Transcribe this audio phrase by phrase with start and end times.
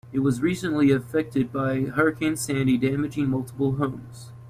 [0.11, 4.31] It was recently affected by Hurricane Sandy, damaging multiple homes.